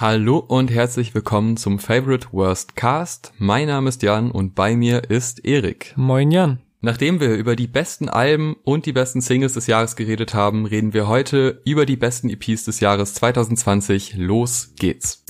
[0.00, 3.32] Hallo und herzlich willkommen zum Favorite Worst Cast.
[3.38, 5.92] Mein Name ist Jan und bei mir ist Erik.
[5.96, 6.60] Moin Jan.
[6.80, 10.94] Nachdem wir über die besten Alben und die besten Singles des Jahres geredet haben, reden
[10.94, 14.14] wir heute über die besten EPs des Jahres 2020.
[14.14, 15.24] Los geht's.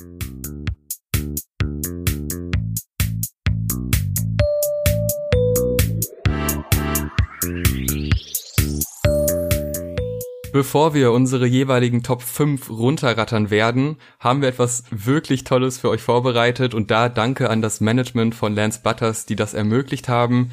[10.59, 16.03] Bevor wir unsere jeweiligen Top 5 runterrattern werden, haben wir etwas wirklich Tolles für euch
[16.03, 20.51] vorbereitet und da danke an das Management von Lance Butters, die das ermöglicht haben.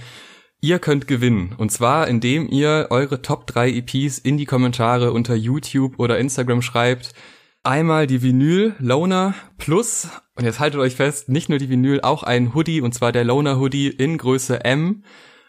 [0.62, 5.34] Ihr könnt gewinnen und zwar indem ihr eure Top 3 EPs in die Kommentare unter
[5.34, 7.16] YouTube oder Instagram schreibt.
[7.64, 12.22] Einmal die Vinyl Loner plus und jetzt haltet euch fest, nicht nur die Vinyl, auch
[12.22, 15.02] ein Hoodie und zwar der Loner Hoodie in Größe M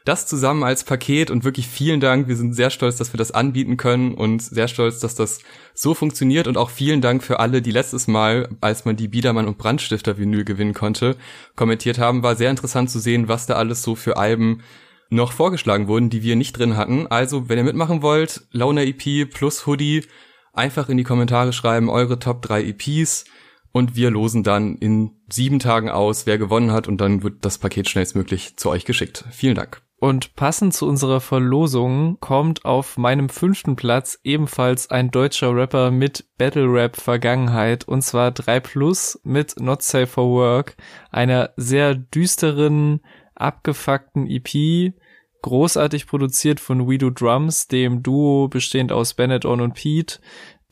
[0.06, 2.28] das zusammen als Paket und wirklich vielen Dank.
[2.28, 5.40] Wir sind sehr stolz, dass wir das anbieten können und sehr stolz, dass das
[5.74, 9.48] so funktioniert und auch vielen Dank für alle, die letztes Mal, als man die Biedermann
[9.48, 11.16] und Brandstifter Vinyl gewinnen konnte,
[11.56, 12.22] kommentiert haben.
[12.22, 14.62] War sehr interessant zu sehen, was da alles so für Alben
[15.10, 17.08] noch vorgeschlagen wurden, die wir nicht drin hatten.
[17.08, 20.04] Also, wenn ihr mitmachen wollt, Launa EP plus Hoodie,
[20.52, 23.24] einfach in die Kommentare schreiben, eure Top 3 EPs
[23.72, 27.58] und wir losen dann in sieben Tagen aus, wer gewonnen hat und dann wird das
[27.58, 29.24] Paket schnellstmöglich zu euch geschickt.
[29.32, 29.85] Vielen Dank.
[29.98, 36.26] Und passend zu unserer Verlosung kommt auf meinem fünften Platz ebenfalls ein deutscher Rapper mit
[36.36, 40.76] Battle Rap Vergangenheit und zwar 3 Plus mit Not Safe for Work,
[41.10, 43.00] einer sehr düsteren,
[43.34, 44.92] abgefuckten EP,
[45.40, 50.20] großartig produziert von We Do Drums, dem Duo bestehend aus Bennett On und Pete,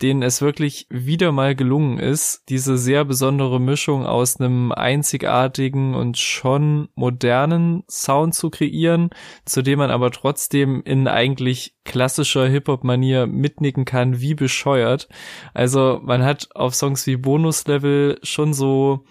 [0.03, 6.19] denen es wirklich wieder mal gelungen ist, diese sehr besondere Mischung aus einem einzigartigen und
[6.19, 9.11] schon modernen Sound zu kreieren,
[9.45, 15.09] zu dem man aber trotzdem in eigentlich klassischer Hip-Hop-Manier mitnicken kann, wie bescheuert.
[15.53, 19.05] Also man hat auf Songs wie Bonus-Level schon so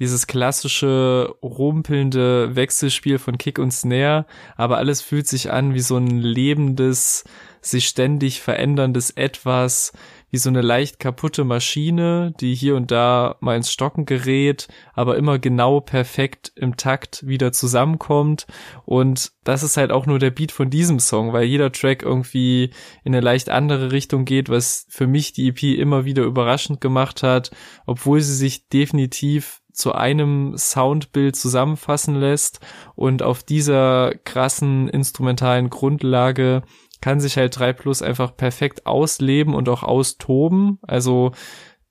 [0.00, 4.24] dieses klassische rumpelnde Wechselspiel von Kick und Snare,
[4.56, 7.24] aber alles fühlt sich an wie so ein lebendes,
[7.60, 9.92] sich ständig veränderndes Etwas,
[10.30, 15.16] wie so eine leicht kaputte Maschine, die hier und da mal ins Stocken gerät, aber
[15.16, 18.46] immer genau perfekt im Takt wieder zusammenkommt.
[18.84, 22.70] Und das ist halt auch nur der Beat von diesem Song, weil jeder Track irgendwie
[23.04, 27.22] in eine leicht andere Richtung geht, was für mich die EP immer wieder überraschend gemacht
[27.22, 27.50] hat,
[27.86, 32.60] obwohl sie sich definitiv zu einem Soundbild zusammenfassen lässt
[32.94, 36.62] und auf dieser krassen instrumentalen Grundlage
[37.00, 40.78] kann sich halt 3 Plus einfach perfekt ausleben und auch austoben.
[40.82, 41.32] Also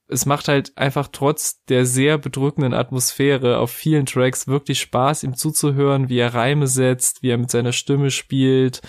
[0.07, 5.35] es macht halt einfach trotz der sehr bedrückenden Atmosphäre auf vielen Tracks wirklich Spaß, ihm
[5.35, 8.81] zuzuhören, wie er Reime setzt, wie er mit seiner Stimme spielt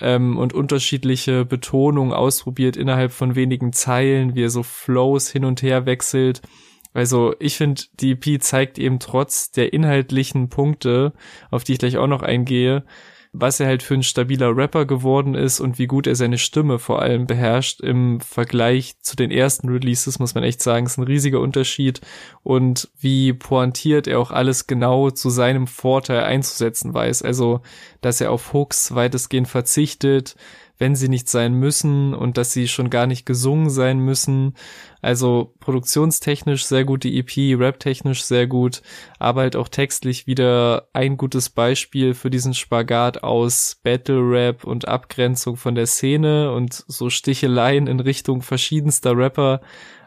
[0.00, 5.62] ähm, und unterschiedliche Betonungen ausprobiert innerhalb von wenigen Zeilen, wie er so Flows hin und
[5.62, 6.42] her wechselt.
[6.92, 11.12] Also ich finde, die EP zeigt eben trotz der inhaltlichen Punkte,
[11.50, 12.84] auf die ich gleich auch noch eingehe,
[13.32, 16.78] was er halt für ein stabiler Rapper geworden ist und wie gut er seine Stimme
[16.78, 21.04] vor allem beherrscht im Vergleich zu den ersten Releases, muss man echt sagen, ist ein
[21.04, 22.00] riesiger Unterschied
[22.42, 27.22] und wie pointiert er auch alles genau zu seinem Vorteil einzusetzen weiß.
[27.22, 27.60] Also,
[28.00, 30.36] dass er auf Hooks weitestgehend verzichtet,
[30.78, 34.54] wenn sie nicht sein müssen und dass sie schon gar nicht gesungen sein müssen.
[35.02, 38.82] Also produktionstechnisch sehr gut die EP, raptechnisch sehr gut,
[39.18, 44.88] aber halt auch textlich wieder ein gutes Beispiel für diesen Spagat aus Battle Rap und
[44.88, 49.60] Abgrenzung von der Szene und so Sticheleien in Richtung verschiedenster Rapper,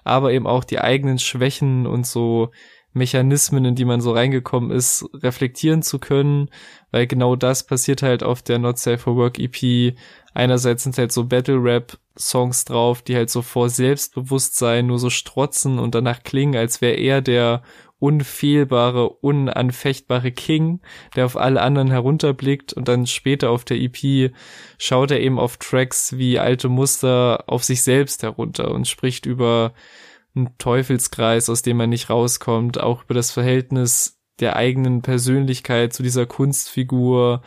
[0.03, 2.51] aber eben auch die eigenen Schwächen und so
[2.93, 6.49] Mechanismen, in die man so reingekommen ist, reflektieren zu können,
[6.91, 9.95] weil genau das passiert halt auf der Not Safe for Work EP
[10.33, 15.09] einerseits sind halt so Battle Rap Songs drauf, die halt so vor Selbstbewusstsein nur so
[15.09, 17.63] strotzen und danach klingen, als wäre er der
[17.99, 20.81] unfehlbare, unanfechtbare King,
[21.15, 24.33] der auf alle anderen herunterblickt und dann später auf der EP
[24.79, 29.73] schaut er eben auf Tracks wie alte Muster auf sich selbst herunter und spricht über
[30.35, 36.03] einen Teufelskreis, aus dem man nicht rauskommt, auch über das Verhältnis der eigenen Persönlichkeit zu
[36.03, 37.41] dieser Kunstfigur,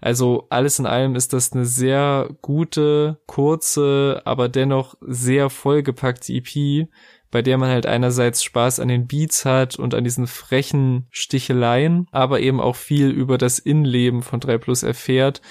[0.00, 6.88] also alles in allem ist das eine sehr gute, kurze, aber dennoch sehr vollgepackte EP,
[7.30, 12.06] bei der man halt einerseits Spaß an den Beats hat und an diesen frechen Sticheleien,
[12.12, 15.42] aber eben auch viel über das Innenleben von 3 Plus erfährt.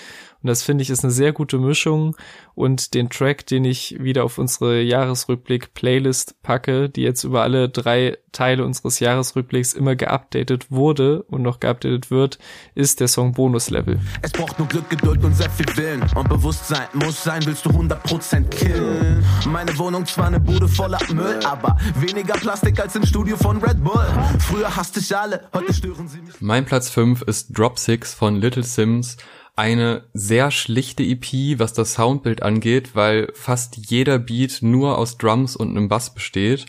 [0.48, 2.16] Und das finde ich ist eine sehr gute Mischung
[2.56, 8.18] und den Track, den ich wieder auf unsere Jahresrückblick-Playlist packe, die jetzt über alle drei
[8.32, 12.40] Teile unseres Jahresrückblicks immer geupdatet wurde und noch geupdatet wird,
[12.76, 14.00] ist der Song Bonus Level.
[14.22, 17.70] Es braucht nur Glück, Geduld und sehr viel Willen und Bewusstsein muss sein, willst du
[17.72, 19.26] 100% killen.
[19.52, 23.84] Meine Wohnung zwar eine Bude voller Müll, aber weniger Plastik als im Studio von Red
[23.84, 24.08] Bull.
[24.40, 26.40] Früher hasste ich alle, heute stören sie mich.
[26.40, 29.18] Mein Platz 5 ist Drop Six von Little Sims
[29.58, 35.56] eine sehr schlichte EP, was das Soundbild angeht, weil fast jeder Beat nur aus Drums
[35.56, 36.68] und einem Bass besteht.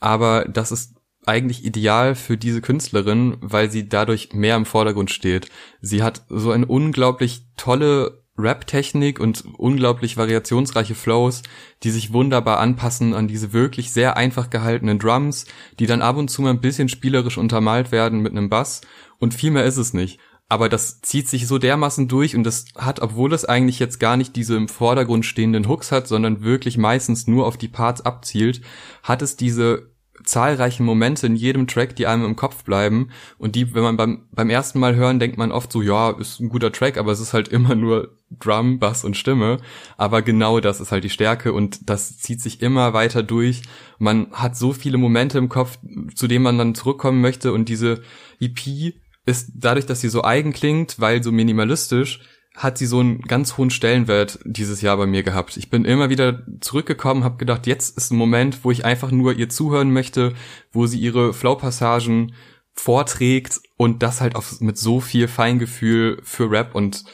[0.00, 5.48] Aber das ist eigentlich ideal für diese Künstlerin, weil sie dadurch mehr im Vordergrund steht.
[5.80, 11.42] Sie hat so eine unglaublich tolle Rap-Technik und unglaublich variationsreiche Flows,
[11.82, 15.46] die sich wunderbar anpassen an diese wirklich sehr einfach gehaltenen Drums,
[15.78, 18.82] die dann ab und zu mal ein bisschen spielerisch untermalt werden mit einem Bass
[19.18, 22.66] und viel mehr ist es nicht aber das zieht sich so dermaßen durch und das
[22.76, 26.78] hat, obwohl es eigentlich jetzt gar nicht diese im Vordergrund stehenden Hooks hat, sondern wirklich
[26.78, 28.60] meistens nur auf die Parts abzielt,
[29.02, 29.90] hat es diese
[30.24, 34.26] zahlreichen Momente in jedem Track, die einem im Kopf bleiben und die, wenn man beim,
[34.32, 37.20] beim ersten Mal hören, denkt man oft so, ja, ist ein guter Track, aber es
[37.20, 39.58] ist halt immer nur Drum, Bass und Stimme,
[39.96, 43.62] aber genau das ist halt die Stärke und das zieht sich immer weiter durch.
[43.98, 45.78] Man hat so viele Momente im Kopf,
[46.14, 48.02] zu denen man dann zurückkommen möchte und diese
[48.40, 48.94] EP
[49.26, 52.20] ist dadurch, dass sie so eigen klingt, weil so minimalistisch,
[52.54, 55.58] hat sie so einen ganz hohen Stellenwert dieses Jahr bei mir gehabt.
[55.58, 59.34] Ich bin immer wieder zurückgekommen, habe gedacht, jetzt ist ein Moment, wo ich einfach nur
[59.34, 60.32] ihr zuhören möchte,
[60.72, 62.32] wo sie ihre Flow-Passagen
[62.72, 67.04] vorträgt und das halt auf, mit so viel Feingefühl für Rap und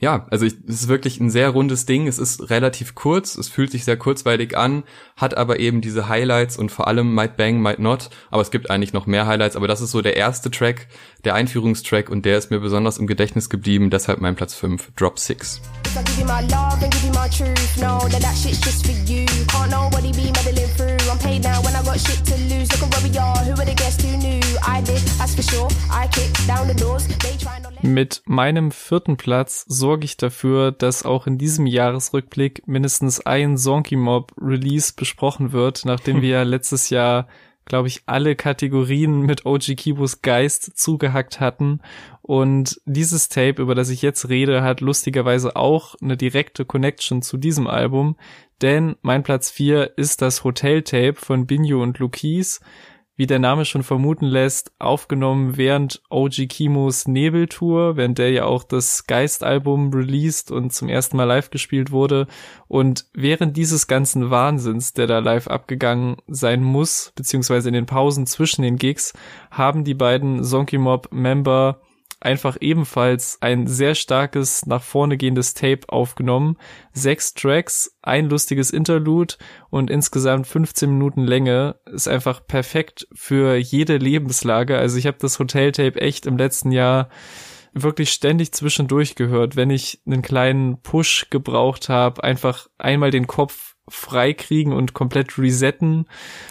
[0.00, 2.06] ja, also ich, es ist wirklich ein sehr rundes Ding.
[2.06, 4.82] Es ist relativ kurz, es fühlt sich sehr kurzweilig an,
[5.14, 8.08] hat aber eben diese Highlights und vor allem Might Bang, Might Not.
[8.30, 10.88] Aber es gibt eigentlich noch mehr Highlights, aber das ist so der erste Track,
[11.24, 15.18] der Einführungstrack und der ist mir besonders im Gedächtnis geblieben, deshalb mein Platz 5, Drop
[15.18, 15.60] 6.
[27.82, 33.96] Mit meinem vierten Platz sorge ich dafür, dass auch in diesem Jahresrückblick mindestens ein Zonky
[33.96, 37.28] Mob Release besprochen wird, nachdem wir ja letztes Jahr
[37.70, 41.80] glaube ich, alle Kategorien mit OG Kibos Geist zugehackt hatten.
[42.20, 47.36] Und dieses Tape, über das ich jetzt rede, hat lustigerweise auch eine direkte Connection zu
[47.36, 48.16] diesem Album,
[48.60, 52.60] denn mein Platz 4 ist das Hotel Tape von Binjo und Lukis
[53.20, 58.64] wie der Name schon vermuten lässt, aufgenommen während OG Kimos Nebeltour, während der ja auch
[58.64, 62.28] das Geist-Album released und zum ersten Mal live gespielt wurde.
[62.66, 68.24] Und während dieses ganzen Wahnsinns, der da live abgegangen sein muss, beziehungsweise in den Pausen
[68.26, 69.12] zwischen den Gigs,
[69.50, 71.78] haben die beiden Zonky Mob Member
[72.20, 76.56] einfach ebenfalls ein sehr starkes nach vorne gehendes Tape aufgenommen.
[76.92, 79.34] Sechs Tracks, ein lustiges Interlude
[79.70, 84.76] und insgesamt 15 Minuten Länge ist einfach perfekt für jede Lebenslage.
[84.78, 87.08] Also ich habe das Hotel-Tape echt im letzten Jahr
[87.72, 93.76] wirklich ständig zwischendurch gehört, wenn ich einen kleinen Push gebraucht habe, einfach einmal den Kopf
[93.90, 96.06] freikriegen und komplett resetten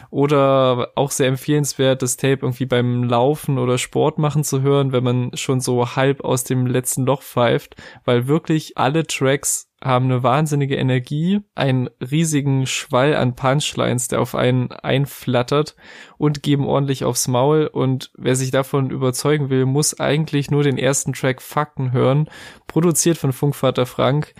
[0.09, 5.03] oder auch sehr empfehlenswert, das Tape irgendwie beim Laufen oder Sport machen zu hören, wenn
[5.03, 7.75] man schon so halb aus dem letzten Loch pfeift,
[8.05, 14.35] weil wirklich alle Tracks haben eine wahnsinnige Energie, einen riesigen Schwall an Punchlines, der auf
[14.35, 15.75] einen einflattert
[16.17, 17.67] und geben ordentlich aufs Maul.
[17.67, 22.29] Und wer sich davon überzeugen will, muss eigentlich nur den ersten Track Fakten hören,
[22.67, 24.33] produziert von Funkvater Frank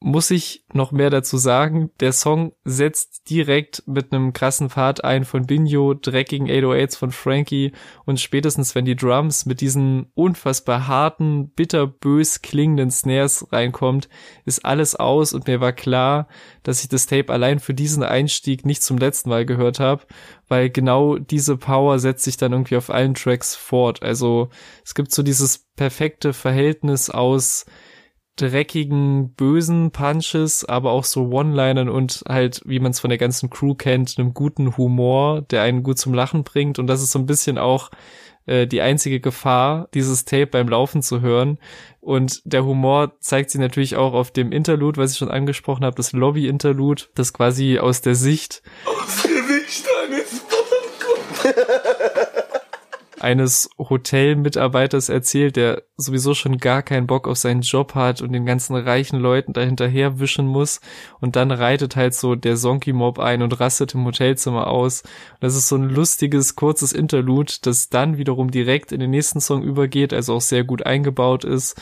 [0.00, 1.90] muss ich noch mehr dazu sagen.
[1.98, 7.72] Der Song setzt direkt mit einem krassen Part ein von Binjo, dreckigen 808s von Frankie
[8.04, 14.08] und spätestens wenn die Drums mit diesen unfassbar harten, bitterbös klingenden Snares reinkommt,
[14.44, 16.28] ist alles aus und mir war klar,
[16.62, 20.04] dass ich das Tape allein für diesen Einstieg nicht zum letzten Mal gehört habe,
[20.46, 24.02] weil genau diese Power setzt sich dann irgendwie auf allen Tracks fort.
[24.02, 24.48] Also
[24.84, 27.66] es gibt so dieses perfekte Verhältnis aus
[28.40, 33.50] dreckigen, bösen Punches, aber auch so One-Linern und halt, wie man es von der ganzen
[33.50, 36.78] Crew kennt, einem guten Humor, der einen gut zum Lachen bringt.
[36.78, 37.90] Und das ist so ein bisschen auch
[38.46, 41.58] äh, die einzige Gefahr, dieses Tape beim Laufen zu hören.
[42.00, 45.96] Und der Humor zeigt sich natürlich auch auf dem Interlude, was ich schon angesprochen habe,
[45.96, 50.42] das Lobby-Interlude, das quasi aus der Sicht aus der Sicht eines
[53.20, 58.46] eines Hotelmitarbeiters erzählt, der sowieso schon gar keinen Bock auf seinen Job hat und den
[58.46, 60.80] ganzen reichen Leuten dahinterher wischen muss
[61.20, 65.02] und dann reitet halt so der Sonky Mob ein und rastet im Hotelzimmer aus.
[65.02, 69.40] Und das ist so ein lustiges, kurzes Interlude, das dann wiederum direkt in den nächsten
[69.40, 71.80] Song übergeht, also auch sehr gut eingebaut ist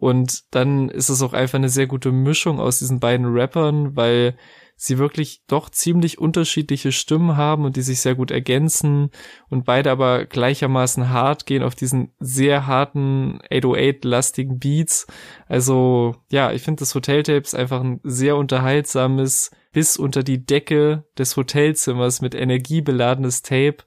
[0.00, 4.36] Und dann ist es auch einfach eine sehr gute Mischung aus diesen beiden Rappern, weil
[4.80, 9.10] sie wirklich doch ziemlich unterschiedliche Stimmen haben und die sich sehr gut ergänzen
[9.50, 15.08] und beide aber gleichermaßen hart gehen auf diesen sehr harten 808-lastigen Beats.
[15.48, 21.04] Also ja, ich finde das Hotel Tapes einfach ein sehr unterhaltsames, bis unter die Decke
[21.18, 23.78] des Hotelzimmers mit Energie beladenes Tape,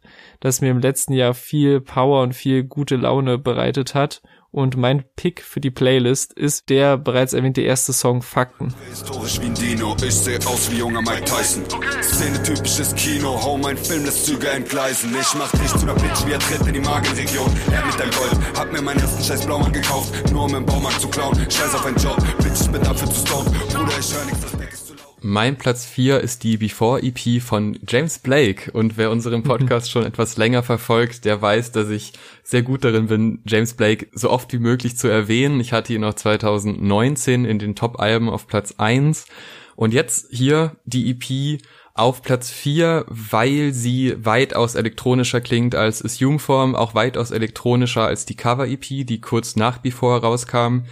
[0.41, 4.21] das mir im letzten Jahr viel Power und viel gute Laune bereitet hat
[4.51, 8.73] und mein Pick für die Playlist ist der bereits erwähnte erste Song Fakten.
[8.89, 11.63] Historisch wie ein Dino, ich seh aus wie junger Mike Tyson.
[12.01, 15.15] Szene typisches Kino, hau mein Film, das Züge entgleisen.
[15.19, 17.49] Ich mach dich zu einer Bitch, wie er tritt in die Magenregion.
[17.71, 20.99] Er mit dein Gold, hab mir meinen ersten scheiß Blaumann gekauft, nur um im Baumarkt
[20.99, 21.35] zu klauen.
[21.49, 23.51] Scheiß auf einen Job, Bitch, ich bin dafür zu stoned.
[23.69, 24.90] Bruder, ich hör nix, das Back ist zu.
[25.23, 28.71] Mein Platz 4 ist die Before EP von James Blake.
[28.71, 33.05] Und wer unseren Podcast schon etwas länger verfolgt, der weiß, dass ich sehr gut darin
[33.05, 35.59] bin, James Blake so oft wie möglich zu erwähnen.
[35.59, 39.27] Ich hatte ihn noch 2019 in den Top-Alben auf Platz 1
[39.75, 41.61] und jetzt hier die EP
[41.93, 48.35] auf Platz 4, weil sie weitaus elektronischer klingt als Assume-Form, auch weitaus elektronischer als die
[48.35, 50.85] Cover-EP, die kurz nach Before rauskam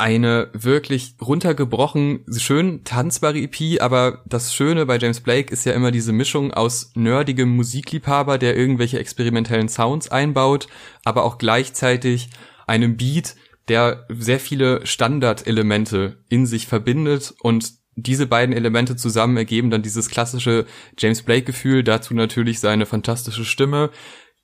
[0.00, 5.90] eine wirklich runtergebrochen, schön tanzbare EP, aber das Schöne bei James Blake ist ja immer
[5.90, 10.68] diese Mischung aus nerdigem Musikliebhaber, der irgendwelche experimentellen Sounds einbaut,
[11.04, 12.30] aber auch gleichzeitig
[12.66, 13.36] einem Beat,
[13.68, 17.34] der sehr viele Standardelemente in sich verbindet.
[17.42, 20.64] Und diese beiden Elemente zusammen ergeben dann dieses klassische
[20.98, 23.90] James Blake Gefühl, dazu natürlich seine fantastische Stimme,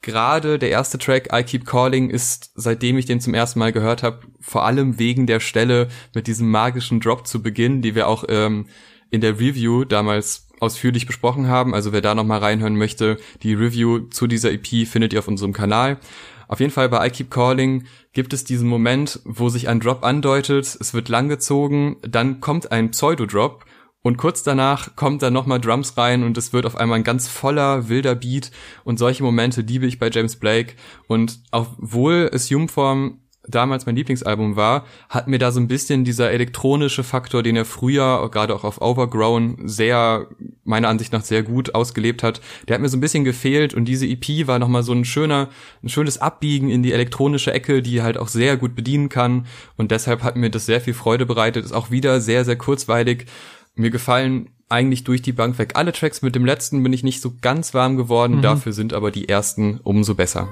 [0.02, 4.02] gerade der erste Track I Keep Calling ist, seitdem ich den zum ersten Mal gehört
[4.02, 8.24] habe, vor allem wegen der Stelle mit diesem magischen Drop zu Beginn, die wir auch
[8.28, 8.66] ähm,
[9.10, 11.74] in der Review damals ausführlich besprochen haben.
[11.74, 15.28] Also wer da noch mal reinhören möchte, die Review zu dieser EP findet ihr auf
[15.28, 15.98] unserem Kanal.
[16.48, 20.04] Auf jeden Fall bei I Keep Calling gibt es diesen Moment, wo sich ein Drop
[20.04, 23.64] andeutet, es wird langgezogen, dann kommt ein Pseudo-Drop
[24.06, 27.26] und kurz danach kommt dann nochmal Drums rein und es wird auf einmal ein ganz
[27.26, 28.52] voller, wilder Beat.
[28.84, 30.74] Und solche Momente liebe ich bei James Blake.
[31.08, 37.02] Und obwohl Assume-Form damals mein Lieblingsalbum war, hat mir da so ein bisschen dieser elektronische
[37.02, 40.28] Faktor, den er früher, gerade auch auf Overgrown, sehr,
[40.62, 43.86] meiner Ansicht nach sehr gut ausgelebt hat, der hat mir so ein bisschen gefehlt und
[43.86, 45.48] diese EP war nochmal so ein schöner,
[45.82, 49.46] ein schönes Abbiegen in die elektronische Ecke, die halt auch sehr gut bedienen kann
[49.76, 53.26] und deshalb hat mir das sehr viel Freude bereitet, ist auch wieder sehr, sehr kurzweilig
[53.76, 56.22] mir gefallen eigentlich durch die Bank weg alle Tracks.
[56.22, 58.42] Mit dem letzten bin ich nicht so ganz warm geworden, mhm.
[58.42, 60.48] dafür sind aber die ersten umso besser.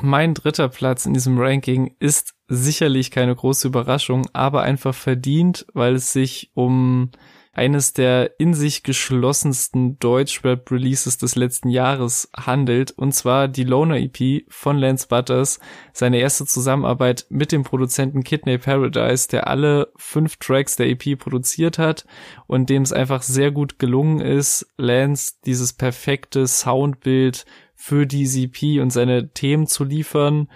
[0.00, 5.96] Mein dritter Platz in diesem Ranking ist sicherlich keine große Überraschung, aber einfach verdient, weil
[5.96, 7.10] es sich um
[7.58, 14.44] eines der in sich geschlossensten Deutsch-Rap-Releases des letzten Jahres handelt, und zwar die Loner EP
[14.48, 15.58] von Lance Butters,
[15.92, 21.78] seine erste Zusammenarbeit mit dem Produzenten Kidney Paradise, der alle fünf Tracks der EP produziert
[21.78, 22.06] hat
[22.46, 28.80] und dem es einfach sehr gut gelungen ist, Lance dieses perfekte Soundbild für die EP
[28.80, 30.48] und seine Themen zu liefern,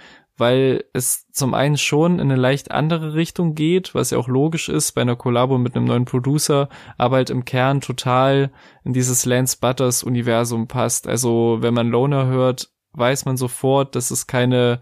[0.42, 4.68] weil es zum einen schon in eine leicht andere Richtung geht, was ja auch logisch
[4.68, 6.68] ist bei einer Kollabo mit einem neuen Producer,
[6.98, 8.50] aber halt im Kern total
[8.82, 11.06] in dieses Lance Butters Universum passt.
[11.06, 14.80] Also wenn man Loner hört, weiß man sofort, dass es keine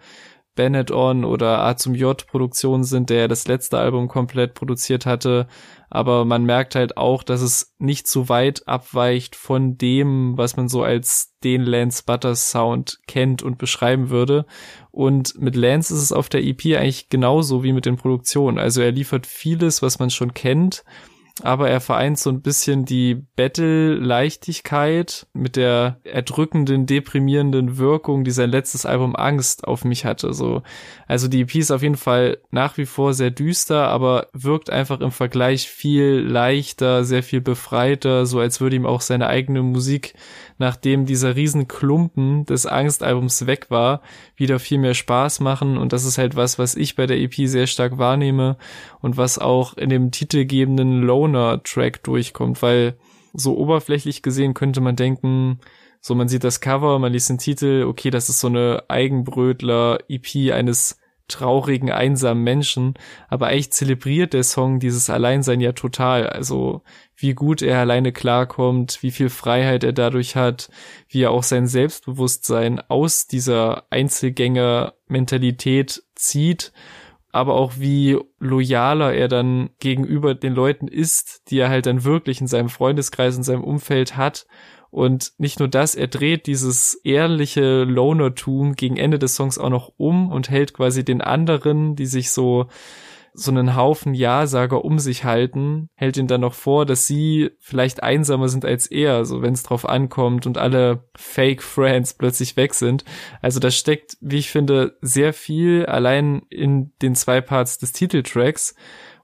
[0.55, 5.47] Bennett On oder A zum J Produktionen sind, der das letzte Album komplett produziert hatte,
[5.91, 10.69] aber man merkt halt auch, dass es nicht so weit abweicht von dem, was man
[10.69, 14.47] so als den Lance Butters Sound kennt und beschreiben würde.
[14.93, 18.59] Und mit Lance ist es auf der EP eigentlich genauso wie mit den Produktionen.
[18.59, 20.85] Also er liefert vieles, was man schon kennt,
[21.43, 28.51] aber er vereint so ein bisschen die Battle-Leichtigkeit mit der erdrückenden, deprimierenden Wirkung, die sein
[28.51, 30.33] letztes Album Angst auf mich hatte.
[30.35, 30.63] So,
[31.07, 35.01] also die EP ist auf jeden Fall nach wie vor sehr düster, aber wirkt einfach
[35.01, 40.15] im Vergleich viel leichter, sehr viel befreiter, so als würde ihm auch seine eigene Musik
[40.61, 44.03] nachdem dieser Riesenklumpen des Angstalbums weg war,
[44.37, 45.79] wieder viel mehr Spaß machen.
[45.79, 48.59] Und das ist halt was, was ich bei der EP sehr stark wahrnehme
[49.01, 52.99] und was auch in dem titelgebenden Loner-Track durchkommt, weil
[53.33, 55.61] so oberflächlich gesehen könnte man denken,
[56.03, 60.53] so man sieht das Cover, man liest den Titel, okay, das ist so eine Eigenbrötler-EP
[60.53, 61.00] eines
[61.31, 62.95] traurigen, einsamen Menschen.
[63.29, 66.29] Aber eigentlich zelebriert der Song dieses Alleinsein ja total.
[66.29, 66.83] Also
[67.17, 70.71] wie gut er alleine klarkommt, wie viel Freiheit er dadurch hat,
[71.09, 76.73] wie er auch sein Selbstbewusstsein aus dieser Einzelgänger-Mentalität zieht
[77.33, 82.41] aber auch wie loyaler er dann gegenüber den Leuten ist, die er halt dann wirklich
[82.41, 84.47] in seinem Freundeskreis, in seinem Umfeld hat.
[84.91, 89.93] Und nicht nur das, er dreht dieses ehrliche Lonertum gegen Ende des Songs auch noch
[89.97, 92.67] um und hält quasi den anderen, die sich so
[93.33, 98.03] so einen Haufen Ja-Sager um sich halten, hält ihn dann noch vor, dass sie vielleicht
[98.03, 102.75] einsamer sind als er, so wenn es drauf ankommt und alle Fake Friends plötzlich weg
[102.75, 103.05] sind.
[103.41, 108.75] Also da steckt, wie ich finde, sehr viel allein in den zwei Parts des Titeltracks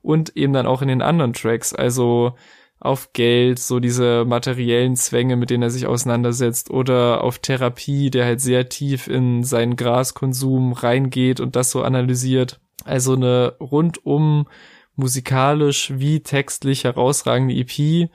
[0.03, 1.75] und eben dann auch in den anderen Tracks.
[1.75, 2.35] Also
[2.79, 8.27] auf Geld, so diese materiellen Zwänge, mit denen er sich auseinandersetzt, oder auf Therapie, der
[8.27, 12.61] halt sehr tief in seinen Graskonsum reingeht und das so analysiert.
[12.85, 14.47] Also eine rundum
[14.95, 18.09] musikalisch wie textlich herausragende EP,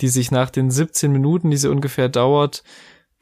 [0.00, 2.62] die sich nach den 17 Minuten, die sie ungefähr dauert,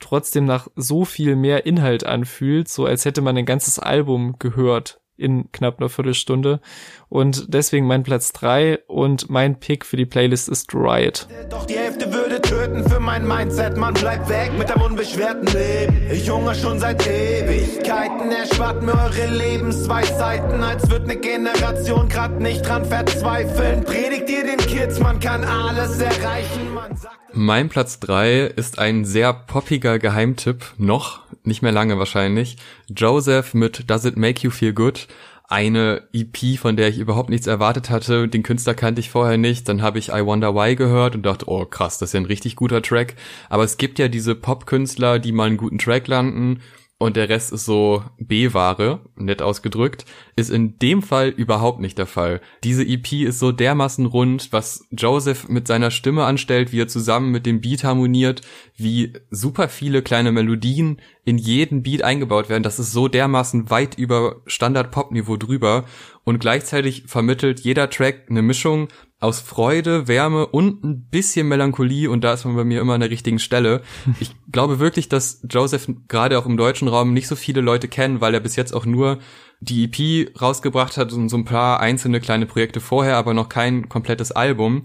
[0.00, 5.00] trotzdem nach so viel mehr Inhalt anfühlt, so als hätte man ein ganzes Album gehört
[5.16, 6.60] in knapp einer Viertelstunde.
[7.08, 11.28] Und deswegen mein Platz drei und mein Pick für die Playlist ist Riot.
[11.50, 12.23] Doch die Hälfte würde
[12.64, 13.76] töten für mein Mindset.
[13.76, 16.10] Man bleibt weg mit dem unbeschwerten Leben.
[16.10, 18.30] Ich hungere schon seit Ewigkeiten.
[18.30, 23.84] Erspart mir eure Lebensweisheiten, als wird eine Generation grad nicht dran verzweifeln.
[23.84, 26.78] Predigt ihr den Kids, man kann alles erreichen.
[27.32, 32.56] Mein Platz drei ist ein sehr poppiger Geheimtipp, noch, nicht mehr lange wahrscheinlich.
[32.88, 35.08] Joseph mit Does It Make You Feel Good?
[35.46, 38.28] Eine EP, von der ich überhaupt nichts erwartet hatte.
[38.28, 39.68] Den Künstler kannte ich vorher nicht.
[39.68, 42.26] Dann habe ich I Wonder Why gehört und dachte, oh krass, das ist ja ein
[42.26, 43.14] richtig guter Track.
[43.50, 46.60] Aber es gibt ja diese Pop-Künstler, die mal einen guten Track landen
[46.98, 50.04] und der Rest ist so B-Ware, nett ausgedrückt,
[50.36, 52.40] ist in dem Fall überhaupt nicht der Fall.
[52.62, 57.32] Diese EP ist so dermaßen rund, was Joseph mit seiner Stimme anstellt, wie er zusammen
[57.32, 58.42] mit dem Beat harmoniert,
[58.76, 62.62] wie super viele kleine Melodien in jeden Beat eingebaut werden.
[62.62, 65.84] Das ist so dermaßen weit über Standard-Pop-Niveau drüber
[66.22, 68.88] und gleichzeitig vermittelt jeder Track eine Mischung
[69.24, 73.00] aus Freude, Wärme und ein bisschen Melancholie und da ist man bei mir immer an
[73.00, 73.82] der richtigen Stelle.
[74.20, 78.20] Ich glaube wirklich, dass Joseph gerade auch im deutschen Raum nicht so viele Leute kennen,
[78.20, 79.18] weil er bis jetzt auch nur
[79.60, 83.88] die EP rausgebracht hat und so ein paar einzelne kleine Projekte vorher, aber noch kein
[83.88, 84.84] komplettes Album.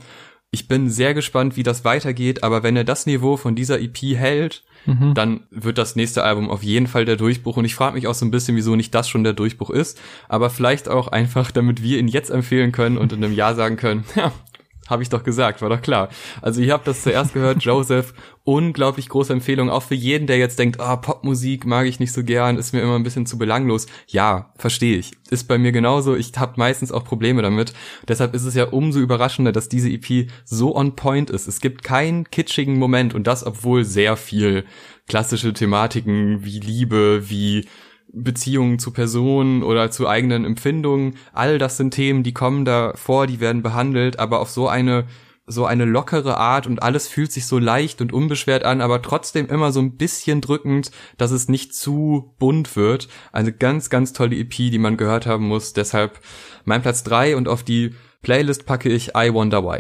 [0.51, 3.97] Ich bin sehr gespannt, wie das weitergeht, aber wenn er das Niveau von dieser EP
[4.15, 5.13] hält, mhm.
[5.13, 7.57] dann wird das nächste Album auf jeden Fall der Durchbruch.
[7.57, 9.99] Und ich frage mich auch so ein bisschen, wieso nicht das schon der Durchbruch ist.
[10.27, 13.75] Aber vielleicht auch einfach, damit wir ihn jetzt empfehlen können und in einem Jahr sagen
[13.75, 14.31] können, ja,
[14.89, 16.09] habe ich doch gesagt, war doch klar.
[16.41, 20.57] Also ich habe das zuerst gehört, Joseph, unglaublich große Empfehlung, auch für jeden, der jetzt
[20.57, 23.87] denkt, ah, Popmusik mag ich nicht so gern, ist mir immer ein bisschen zu belanglos.
[24.07, 25.11] Ja, verstehe ich.
[25.29, 27.73] Ist bei mir genauso, ich habe meistens auch Probleme damit.
[28.07, 31.47] Deshalb ist es ja umso überraschender, dass diese EP so on point ist.
[31.47, 34.65] Es gibt keinen kitschigen Moment und das, obwohl sehr viel
[35.07, 37.65] klassische Thematiken wie Liebe, wie
[38.11, 43.27] Beziehungen zu Personen oder zu eigenen Empfindungen, all das sind Themen, die kommen da vor,
[43.27, 45.05] die werden behandelt, aber auf so eine
[45.51, 49.47] so eine lockere Art und alles fühlt sich so leicht und unbeschwert an, aber trotzdem
[49.47, 53.07] immer so ein bisschen drückend, dass es nicht zu bunt wird.
[53.31, 55.73] Eine ganz, ganz tolle EP, die man gehört haben muss.
[55.73, 56.19] Deshalb
[56.65, 59.79] mein Platz drei und auf die Playlist packe ich I Wonder Why.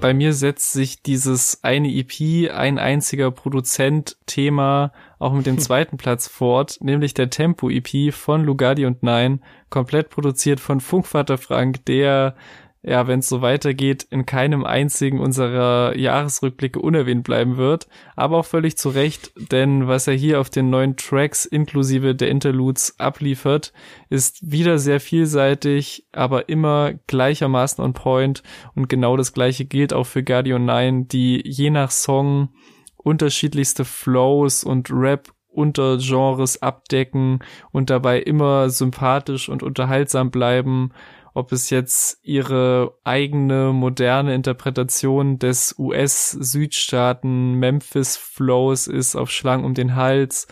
[0.00, 6.28] Bei mir setzt sich dieses eine EP, ein einziger Produzent-Thema auch mit dem zweiten Platz
[6.28, 12.34] fort, nämlich der Tempo-EP von Lugardi und Nein, komplett produziert von Funkvater Frank, der
[12.82, 17.88] ja, wenn es so weitergeht, in keinem einzigen unserer Jahresrückblicke unerwähnt bleiben wird.
[18.16, 22.30] Aber auch völlig zu Recht, denn was er hier auf den neuen Tracks inklusive der
[22.30, 23.74] Interludes abliefert,
[24.08, 28.42] ist wieder sehr vielseitig, aber immer gleichermaßen on point.
[28.74, 32.48] Und genau das gleiche gilt auch für Guardian 9, die je nach Song
[32.96, 37.40] unterschiedlichste Flows und Rap Untergenres abdecken
[37.72, 40.92] und dabei immer sympathisch und unterhaltsam bleiben
[41.34, 49.74] ob es jetzt ihre eigene moderne Interpretation des US-Südstaaten Memphis Flows ist auf Schlang um
[49.74, 50.46] den Hals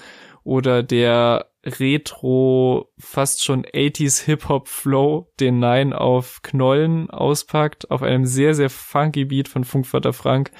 [0.44, 8.54] oder der Retro, fast schon 80s Hip-Hop-Flow, den Nine auf Knollen auspackt, auf einem sehr,
[8.54, 10.50] sehr funky Beat von Funkvater Frank.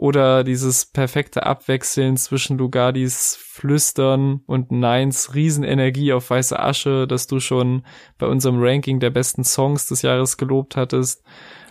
[0.00, 7.38] Oder dieses perfekte Abwechseln zwischen Lugardis Flüstern und Nines Riesenenergie auf weiße Asche, das du
[7.38, 7.84] schon
[8.16, 11.22] bei unserem Ranking der besten Songs des Jahres gelobt hattest.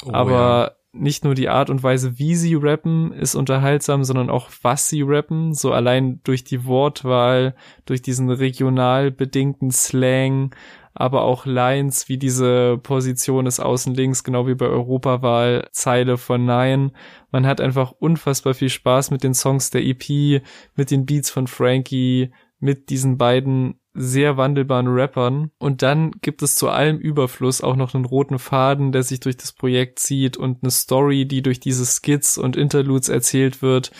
[0.05, 4.29] Oh, Aber ja nicht nur die Art und Weise, wie sie rappen, ist unterhaltsam, sondern
[4.29, 5.53] auch was sie rappen.
[5.53, 10.55] So allein durch die Wortwahl, durch diesen regional bedingten Slang,
[10.93, 16.91] aber auch Lines wie diese Position des Außenlinks, genau wie bei Europawahl, Zeile von Nein.
[17.31, 20.41] Man hat einfach unfassbar viel Spaß mit den Songs der EP,
[20.75, 25.51] mit den Beats von Frankie, mit diesen beiden sehr wandelbaren Rappern.
[25.57, 29.37] Und dann gibt es zu allem Überfluss auch noch einen roten Faden, der sich durch
[29.37, 33.91] das Projekt zieht und eine Story, die durch diese Skits und Interludes erzählt wird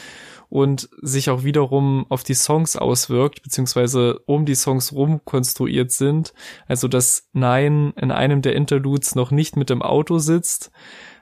[0.50, 6.34] und sich auch wiederum auf die Songs auswirkt, beziehungsweise um die Songs rum konstruiert sind.
[6.68, 10.72] Also, dass Nein in einem der Interludes noch nicht mit dem Auto sitzt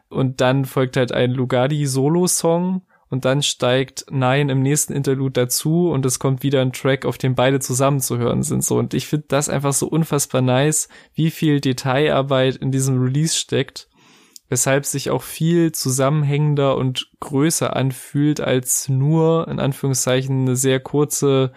[0.10, 6.06] und dann folgt halt ein Lugardi-Solo-Song und dann steigt Nein im nächsten Interlude dazu und
[6.06, 8.64] es kommt wieder ein Track, auf dem beide zusammen zu hören sind.
[8.64, 13.36] So und ich finde das einfach so unfassbar nice, wie viel Detailarbeit in diesem Release
[13.36, 13.90] steckt
[14.50, 21.52] weshalb sich auch viel zusammenhängender und größer anfühlt als nur in Anführungszeichen eine sehr kurze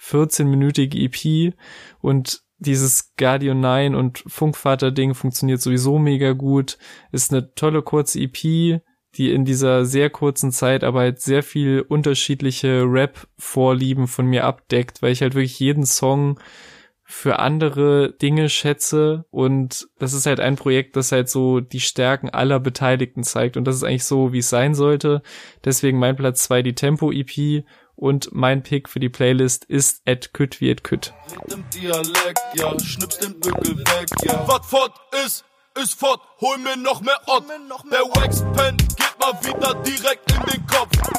[0.00, 1.54] 14-minütige EP
[2.00, 6.78] und dieses Guardian 9 und Funkvater Ding funktioniert sowieso mega gut,
[7.12, 8.80] ist eine tolle kurze EP,
[9.16, 15.02] die in dieser sehr kurzen Zeit aber halt sehr viel unterschiedliche Rap-Vorlieben von mir abdeckt,
[15.02, 16.38] weil ich halt wirklich jeden Song
[17.08, 22.30] für andere Dinge schätze und das ist halt ein Projekt, das halt so die Stärken
[22.30, 25.22] aller Beteiligten zeigt und das ist eigentlich so, wie es sein sollte.
[25.64, 27.64] Deswegen mein Platz zwei die Tempo EP
[27.94, 31.14] und mein Pick für die Playlist ist Ed Kütt wie Ed Kütt.
[31.72, 34.44] Dialekt, ja, schnippst den Bückel weg, ja.
[34.48, 34.92] Was fort
[35.24, 35.44] ist,
[35.80, 37.44] ist fort, hol mir noch mehr Ott.
[37.92, 41.15] Der Waxpen geht mal wieder direkt in den Kopf.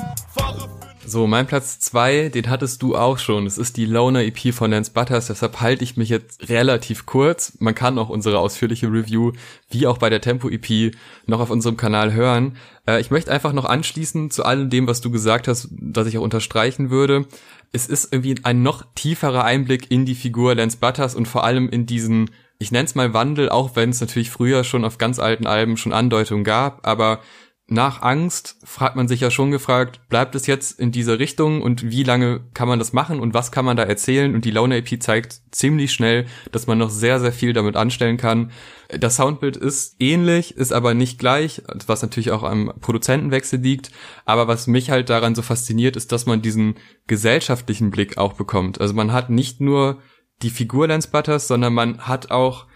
[1.10, 3.46] So, mein Platz zwei, den hattest du auch schon.
[3.46, 7.54] Es ist die Loner EP von Lance Butters, deshalb halte ich mich jetzt relativ kurz.
[7.60, 9.32] Man kann auch unsere ausführliche Review,
[9.70, 10.94] wie auch bei der Tempo EP,
[11.26, 12.58] noch auf unserem Kanal hören.
[12.86, 16.18] Äh, ich möchte einfach noch anschließen zu allem dem, was du gesagt hast, dass ich
[16.18, 17.26] auch unterstreichen würde.
[17.72, 21.70] Es ist irgendwie ein noch tieferer Einblick in die Figur Lance Butters und vor allem
[21.70, 25.20] in diesen, ich nenne es mal Wandel, auch wenn es natürlich früher schon auf ganz
[25.20, 27.22] alten Alben schon Andeutungen gab, aber
[27.70, 31.90] nach Angst fragt man sich ja schon gefragt, bleibt es jetzt in dieser Richtung und
[31.92, 34.34] wie lange kann man das machen und was kann man da erzählen?
[34.36, 38.16] Und die Lone AP zeigt ziemlich schnell, dass man noch sehr, sehr viel damit anstellen
[38.16, 38.52] kann.
[38.98, 43.92] Das Soundbild ist ähnlich, ist aber nicht gleich, was natürlich auch am Produzentenwechsel liegt.
[44.24, 46.76] Aber was mich halt daran so fasziniert, ist, dass man diesen
[47.08, 48.80] gesellschaftlichen Blick auch bekommt.
[48.80, 50.00] Also man hat nicht nur
[50.42, 52.67] die Figur Lance Butters, sondern man hat auch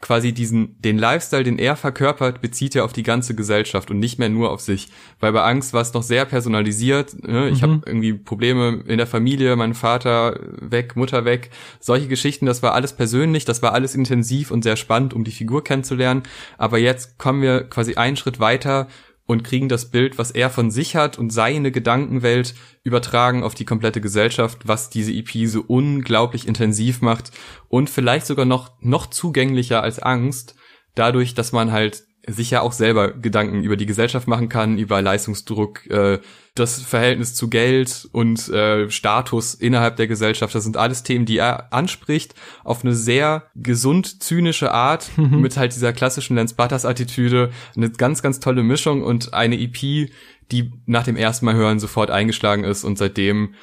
[0.00, 4.18] quasi diesen, den Lifestyle, den er verkörpert, bezieht er auf die ganze Gesellschaft und nicht
[4.18, 4.88] mehr nur auf sich.
[5.20, 7.22] Weil bei Angst war es noch sehr personalisiert.
[7.26, 7.48] Ne?
[7.48, 7.62] Ich mhm.
[7.62, 11.50] habe irgendwie Probleme in der Familie, mein Vater weg, Mutter weg.
[11.80, 15.30] Solche Geschichten, das war alles persönlich, das war alles intensiv und sehr spannend, um die
[15.30, 16.22] Figur kennenzulernen.
[16.56, 18.88] Aber jetzt kommen wir quasi einen Schritt weiter
[19.28, 23.66] und kriegen das Bild, was er von sich hat und seine Gedankenwelt übertragen auf die
[23.66, 27.30] komplette Gesellschaft, was diese EP so unglaublich intensiv macht
[27.68, 30.54] und vielleicht sogar noch, noch zugänglicher als Angst,
[30.94, 35.00] dadurch, dass man halt sich ja auch selber Gedanken über die Gesellschaft machen kann, über
[35.00, 36.18] Leistungsdruck, äh,
[36.54, 40.54] das Verhältnis zu Geld und äh, Status innerhalb der Gesellschaft.
[40.54, 45.40] Das sind alles Themen, die er anspricht, auf eine sehr gesund zynische Art, mhm.
[45.40, 47.50] mit halt dieser klassischen Lance Butters Attitüde.
[47.76, 50.10] Eine ganz, ganz tolle Mischung und eine EP,
[50.50, 53.54] die nach dem ersten Mal hören sofort eingeschlagen ist und seitdem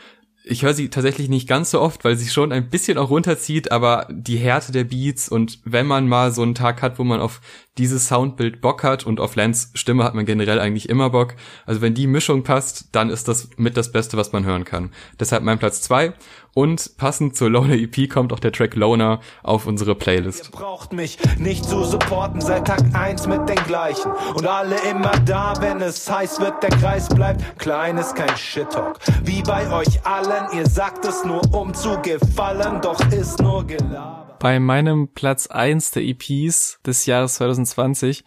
[0.47, 3.71] ich höre sie tatsächlich nicht ganz so oft, weil sie schon ein bisschen auch runterzieht,
[3.71, 7.19] aber die Härte der Beats und wenn man mal so einen Tag hat, wo man
[7.19, 7.41] auf
[7.77, 11.35] dieses Soundbild Bock hat und auf Lance Stimme hat man generell eigentlich immer Bock.
[11.65, 14.91] Also wenn die Mischung passt, dann ist das mit das Beste, was man hören kann.
[15.19, 16.13] Deshalb mein Platz zwei
[16.53, 20.45] und passend zur Loner EP kommt auch der Track Loner auf unsere Playlist.
[20.45, 24.09] Ihr braucht mich nicht zu supporten, seit Tag eins mit den gleichen.
[24.33, 28.99] Und alle immer da, wenn es heiß wird, der Kreis bleibt klein, ist kein Shit-Talk.
[29.23, 34.37] Wie bei euch allen, ihr sagt es nur um zu gefallen, doch ist nur Gelaber.
[34.39, 38.23] Bei meinem Platz eins der EPs des Jahres 2020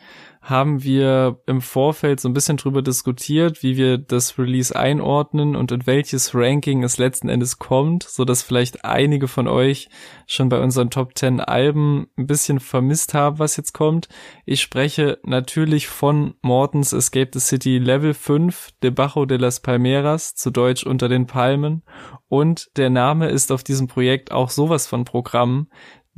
[0.48, 5.72] haben wir im Vorfeld so ein bisschen drüber diskutiert, wie wir das Release einordnen und
[5.72, 9.90] in welches Ranking es letzten Endes kommt, so dass vielleicht einige von euch
[10.26, 14.08] schon bei unseren Top 10 Alben ein bisschen vermisst haben, was jetzt kommt.
[14.46, 20.50] Ich spreche natürlich von Mortens Escape the City Level 5, Debajo de las Palmeras, zu
[20.50, 21.82] Deutsch unter den Palmen.
[22.28, 25.68] Und der Name ist auf diesem Projekt auch sowas von Programm,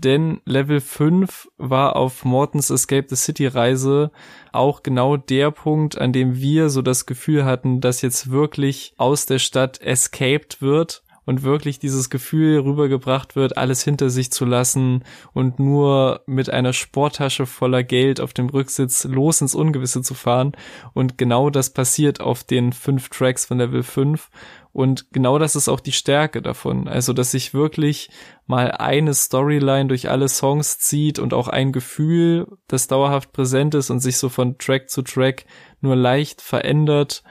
[0.01, 4.11] denn Level 5 war auf Mortons Escape the City Reise
[4.53, 9.27] auch genau der Punkt, an dem wir so das Gefühl hatten, dass jetzt wirklich aus
[9.27, 15.05] der Stadt escaped wird und wirklich dieses Gefühl rübergebracht wird, alles hinter sich zu lassen
[15.33, 20.57] und nur mit einer Sporttasche voller Geld auf dem Rücksitz los ins Ungewisse zu fahren.
[20.93, 24.29] Und genau das passiert auf den fünf Tracks von Level 5.
[24.73, 26.89] Und genau das ist auch die Stärke davon.
[26.89, 28.11] Also, dass sich wirklich
[28.49, 33.91] mal eine Storyline durch alle Songs zieht und auch ein Gefühl, das dauerhaft präsent ist
[33.91, 35.45] und sich so von Track zu Track
[35.81, 37.23] nur leicht verändert,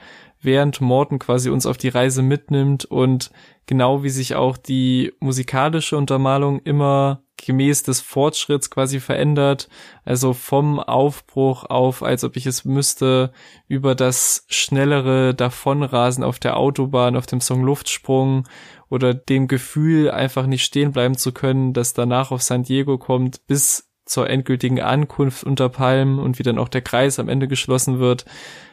[0.42, 3.30] während Morton quasi uns auf die Reise mitnimmt und
[3.70, 9.68] genau wie sich auch die musikalische Untermalung immer gemäß des Fortschritts quasi verändert.
[10.04, 13.30] Also vom Aufbruch auf, als ob ich es müsste,
[13.68, 18.48] über das schnellere Davonrasen auf der Autobahn, auf dem Song Luftsprung
[18.88, 23.46] oder dem Gefühl, einfach nicht stehen bleiben zu können, das danach auf San Diego kommt,
[23.46, 27.98] bis zur endgültigen Ankunft unter Palmen und wie dann auch der Kreis am Ende geschlossen
[27.98, 28.24] wird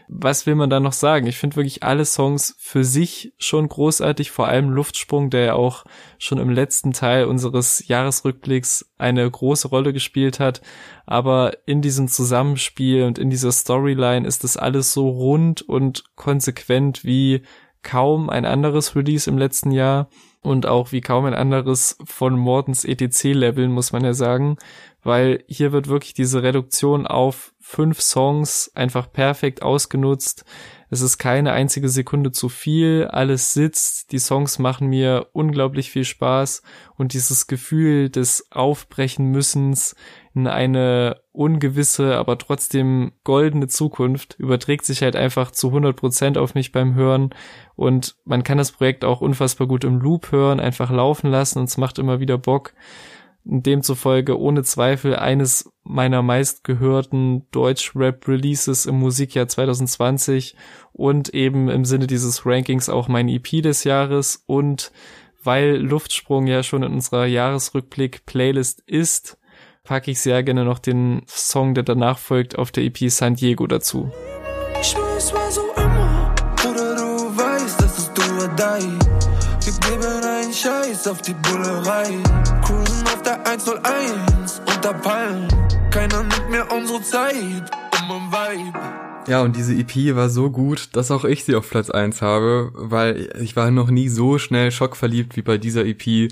[0.07, 1.27] was will man da noch sagen?
[1.27, 5.83] Ich finde wirklich alle Songs für sich schon großartig, vor allem Luftsprung, der ja auch
[6.17, 10.61] schon im letzten Teil unseres Jahresrückblicks eine große Rolle gespielt hat.
[11.05, 17.03] Aber in diesem Zusammenspiel und in dieser Storyline ist das alles so rund und konsequent
[17.03, 17.41] wie
[17.83, 20.09] kaum ein anderes Release im letzten Jahr
[20.47, 24.57] und auch wie kaum ein anderes von Mortens ETC-Leveln, muss man ja sagen,
[25.03, 30.45] weil hier wird wirklich diese Reduktion auf fünf Songs einfach perfekt ausgenutzt.
[30.89, 36.05] Es ist keine einzige Sekunde zu viel, alles sitzt, die Songs machen mir unglaublich viel
[36.05, 36.61] Spaß
[36.95, 39.97] und dieses Gefühl des Aufbrechen müssens
[40.45, 46.71] eine ungewisse, aber trotzdem goldene Zukunft überträgt sich halt einfach zu 100 Prozent auf mich
[46.71, 47.31] beim Hören.
[47.75, 51.59] Und man kann das Projekt auch unfassbar gut im Loop hören, einfach laufen lassen.
[51.59, 52.73] Und es macht immer wieder Bock.
[53.49, 60.55] Demzufolge ohne Zweifel eines meiner meistgehörten Deutsch-Rap-Releases im Musikjahr 2020
[60.91, 64.43] und eben im Sinne dieses Rankings auch mein EP des Jahres.
[64.45, 64.91] Und
[65.41, 69.37] weil Luftsprung ja schon in unserer Jahresrückblick-Playlist ist,
[69.87, 73.65] packe ich sehr gerne noch den Song, der danach folgt, auf der EP San Diego
[73.67, 74.11] dazu.
[74.81, 76.35] Ich weiß, war so immer,
[76.69, 82.21] oder du weißt, dass es du Wir geben einen Scheiß auf die Bullerei.
[82.65, 85.47] Cruisen auf der 101 unter Palmen.
[85.89, 87.71] Keiner nimmt mehr unsere Zeit
[88.01, 88.77] um ein Vibe.
[89.27, 92.71] Ja, und diese EP war so gut, dass auch ich sie auf Platz 1 habe,
[92.73, 96.29] weil ich war noch nie so schnell schockverliebt wie bei dieser EP.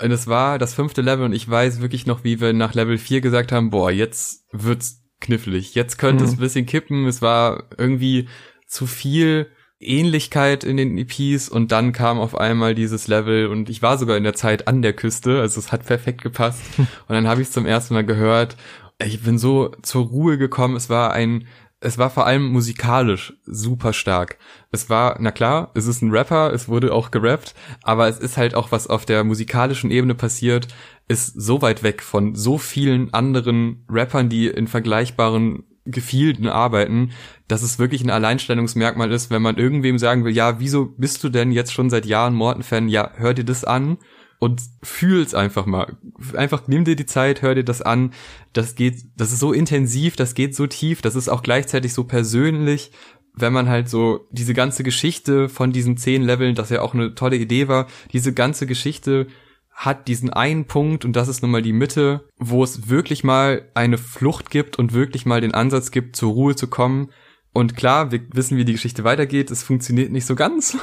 [0.00, 2.98] Und es war das fünfte Level und ich weiß wirklich noch, wie wir nach Level
[2.98, 5.74] 4 gesagt haben, boah, jetzt wird's knifflig.
[5.74, 6.28] Jetzt könnte mhm.
[6.28, 7.06] es ein bisschen kippen.
[7.06, 8.28] Es war irgendwie
[8.66, 9.50] zu viel
[9.82, 14.16] Ähnlichkeit in den EPs und dann kam auf einmal dieses Level und ich war sogar
[14.16, 17.48] in der Zeit an der Küste, also es hat perfekt gepasst und dann habe ich
[17.48, 18.56] es zum ersten Mal gehört.
[19.04, 21.46] Ich bin so zur Ruhe gekommen, es war ein
[21.82, 24.38] es war vor allem musikalisch super stark.
[24.70, 28.36] Es war, na klar, es ist ein Rapper, es wurde auch gerappt, aber es ist
[28.36, 30.68] halt auch was auf der musikalischen Ebene passiert,
[31.08, 37.10] ist so weit weg von so vielen anderen Rappern, die in vergleichbaren gefielten Arbeiten,
[37.48, 41.28] dass es wirklich ein Alleinstellungsmerkmal ist, wenn man irgendwem sagen will, ja, wieso bist du
[41.28, 42.88] denn jetzt schon seit Jahren Morton-Fan?
[42.88, 43.98] Ja, hör dir das an
[44.42, 45.96] und fühl's einfach mal.
[46.34, 48.12] Einfach nimm dir die Zeit, hör dir das an.
[48.52, 52.02] Das geht, das ist so intensiv, das geht so tief, das ist auch gleichzeitig so
[52.02, 52.90] persönlich,
[53.34, 57.14] wenn man halt so diese ganze Geschichte von diesen zehn Leveln, das ja auch eine
[57.14, 59.28] tolle Idee war, diese ganze Geschichte
[59.70, 63.70] hat diesen einen Punkt und das ist nun mal die Mitte, wo es wirklich mal
[63.74, 67.10] eine Flucht gibt und wirklich mal den Ansatz gibt, zur Ruhe zu kommen.
[67.54, 69.50] Und klar, wir wissen, wie die Geschichte weitergeht.
[69.50, 70.78] Es funktioniert nicht so ganz,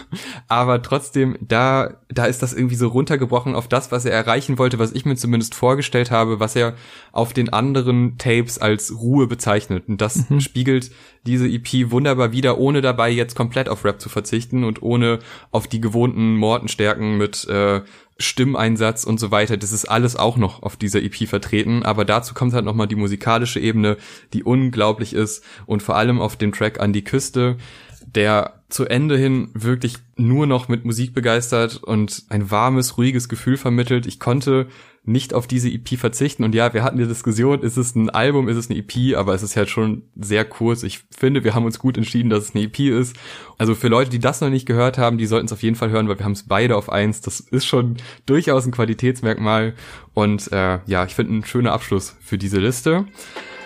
[0.48, 4.78] aber trotzdem, da, da ist das irgendwie so runtergebrochen auf das, was er erreichen wollte,
[4.78, 6.76] was ich mir zumindest vorgestellt habe, was er
[7.12, 9.86] auf den anderen Tapes als Ruhe bezeichnet.
[9.88, 10.42] Und das mhm.
[10.42, 10.92] spiegelt
[11.26, 15.68] diese EP wunderbar wieder, ohne dabei jetzt komplett auf Rap zu verzichten und ohne auf
[15.68, 17.82] die gewohnten Mortenstärken mit äh,
[18.20, 22.34] Stimmeinsatz und so weiter, das ist alles auch noch auf dieser EP vertreten, aber dazu
[22.34, 23.98] kommt halt nochmal die musikalische Ebene,
[24.34, 27.58] die unglaublich ist und vor allem auf dem Track an die Küste,
[28.06, 33.58] der zu Ende hin wirklich nur noch mit Musik begeistert und ein warmes, ruhiges Gefühl
[33.58, 34.06] vermittelt.
[34.06, 34.68] Ich konnte
[35.10, 36.44] nicht auf diese EP verzichten.
[36.44, 39.34] Und ja, wir hatten die Diskussion, ist es ein Album, ist es eine EP, aber
[39.34, 40.84] es ist halt schon sehr kurz.
[40.84, 43.16] Ich finde, wir haben uns gut entschieden, dass es eine EP ist.
[43.58, 45.90] Also für Leute, die das noch nicht gehört haben, die sollten es auf jeden Fall
[45.90, 47.22] hören, weil wir haben es beide auf eins.
[47.22, 49.74] Das ist schon durchaus ein Qualitätsmerkmal.
[50.14, 53.06] Und äh, ja, ich finde ein schöner Abschluss für diese Liste.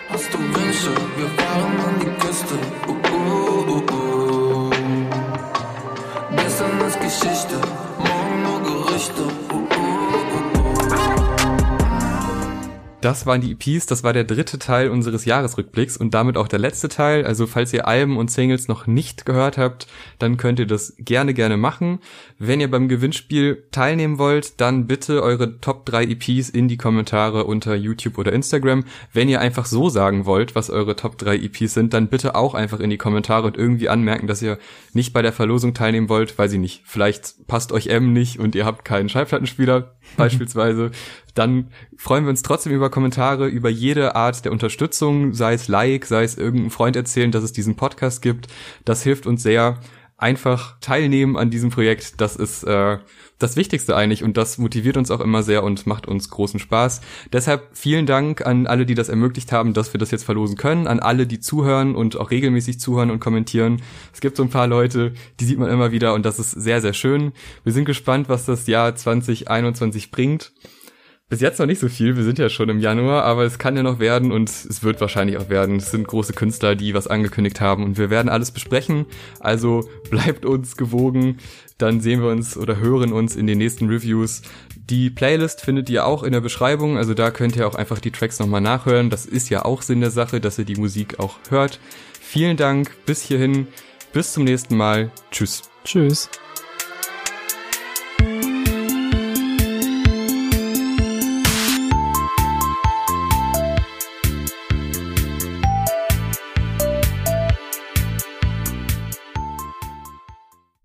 [0.08, 0.90] Hast du Wünsche?
[1.16, 2.54] Wir fahren an die Küste.
[2.86, 3.23] Uh, uh,
[13.04, 16.58] Das waren die EPs, das war der dritte Teil unseres Jahresrückblicks und damit auch der
[16.58, 17.26] letzte Teil.
[17.26, 19.86] Also falls ihr Alben und Singles noch nicht gehört habt,
[20.18, 21.98] dann könnt ihr das gerne, gerne machen.
[22.38, 27.44] Wenn ihr beim Gewinnspiel teilnehmen wollt, dann bitte eure Top 3 EPs in die Kommentare
[27.44, 28.84] unter YouTube oder Instagram.
[29.12, 32.54] Wenn ihr einfach so sagen wollt, was eure Top 3 EPs sind, dann bitte auch
[32.54, 34.56] einfach in die Kommentare und irgendwie anmerken, dass ihr
[34.94, 36.80] nicht bei der Verlosung teilnehmen wollt, weil sie nicht.
[36.86, 40.90] Vielleicht passt euch M nicht und ihr habt keinen Schallplattenspieler beispielsweise
[41.34, 46.06] dann freuen wir uns trotzdem über Kommentare, über jede Art der Unterstützung, sei es Like,
[46.06, 48.46] sei es irgendein Freund erzählen, dass es diesen Podcast gibt.
[48.84, 49.78] Das hilft uns sehr.
[50.16, 52.98] Einfach teilnehmen an diesem Projekt, das ist äh,
[53.38, 57.00] das Wichtigste eigentlich und das motiviert uns auch immer sehr und macht uns großen Spaß.
[57.32, 60.86] Deshalb vielen Dank an alle, die das ermöglicht haben, dass wir das jetzt verlosen können,
[60.86, 63.82] an alle, die zuhören und auch regelmäßig zuhören und kommentieren.
[64.12, 66.80] Es gibt so ein paar Leute, die sieht man immer wieder und das ist sehr,
[66.80, 67.32] sehr schön.
[67.64, 70.52] Wir sind gespannt, was das Jahr 2021 bringt
[71.28, 72.16] bis jetzt noch nicht so viel.
[72.16, 75.00] Wir sind ja schon im Januar, aber es kann ja noch werden und es wird
[75.00, 75.76] wahrscheinlich auch werden.
[75.76, 79.06] Es sind große Künstler, die was angekündigt haben und wir werden alles besprechen.
[79.40, 81.38] Also bleibt uns gewogen.
[81.78, 84.42] Dann sehen wir uns oder hören uns in den nächsten Reviews.
[84.76, 86.98] Die Playlist findet ihr auch in der Beschreibung.
[86.98, 89.10] Also da könnt ihr auch einfach die Tracks nochmal nachhören.
[89.10, 91.80] Das ist ja auch Sinn der Sache, dass ihr die Musik auch hört.
[92.20, 93.66] Vielen Dank bis hierhin.
[94.12, 95.10] Bis zum nächsten Mal.
[95.30, 95.62] Tschüss.
[95.84, 96.30] Tschüss.